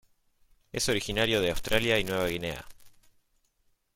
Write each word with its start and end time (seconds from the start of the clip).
Es 0.71 0.89
originario 0.89 1.41
de 1.41 1.51
Australia 1.51 1.99
y 1.99 2.03
Nueva 2.03 2.25
Guinea. 2.25 2.65